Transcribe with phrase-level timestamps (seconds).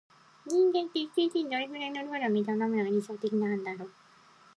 [0.47, 3.91] 人間って、一日にどれくらいの量の水を飲むのが理想的なんだろう。